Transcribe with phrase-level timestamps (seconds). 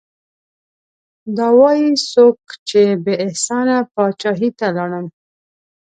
[1.37, 5.05] دا وايي څوک چې بې احسانه پاچاهي ته لاړم